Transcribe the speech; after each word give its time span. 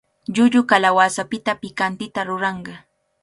Llullu 0.33 0.61
kalawasapita 0.71 1.51
pikantita 1.61 2.19
ruranqa. 2.29 2.75